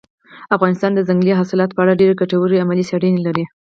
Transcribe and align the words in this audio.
افغانستان 0.55 0.91
د 0.93 0.99
ځنګلي 1.07 1.33
حاصلاتو 1.39 1.75
په 1.75 1.81
اړه 1.83 1.99
ډېرې 1.99 2.19
ګټورې 2.21 2.59
علمي 2.61 2.85
څېړنې 2.89 3.19
لري. 3.27 3.43